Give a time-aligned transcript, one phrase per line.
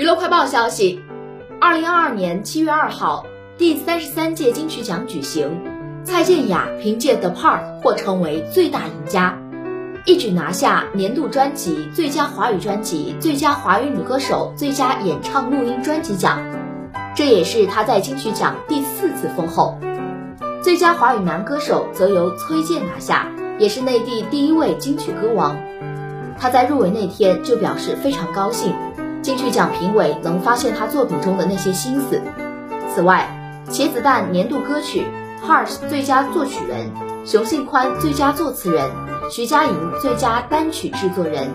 [0.00, 0.98] 娱乐快报消息，
[1.60, 3.26] 二零二二年七月二号，
[3.58, 5.60] 第三十三届金曲奖举行，
[6.04, 9.38] 蔡健雅凭借《The Part》获称为最大赢家，
[10.06, 16.40] 一举拿下年度专辑、最佳华语专辑、最佳华语女歌手、最佳演唱录音专辑奖，
[17.14, 19.78] 这也是她在金曲奖第四次封后。
[20.62, 25.54] 最佳华语男歌手则由崔健拿下，也是内地第一位金曲歌王。
[26.38, 28.74] 他在入围那天就表示非常高兴。
[29.22, 32.20] 金曲奖评委能发现他作品中的那些心思。
[32.94, 33.28] 此外，
[33.68, 35.06] 茄子蛋年度歌曲
[35.46, 36.90] 《Heart》最佳作曲人，
[37.24, 38.90] 熊信宽最佳作词人，
[39.30, 41.48] 徐佳莹最佳单曲制作人。